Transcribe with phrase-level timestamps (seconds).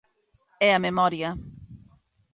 [0.67, 1.29] E a memoria.